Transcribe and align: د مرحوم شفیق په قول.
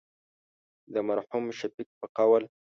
د 0.93 0.95
مرحوم 1.07 1.45
شفیق 1.59 1.89
په 1.99 2.05
قول. 2.17 2.43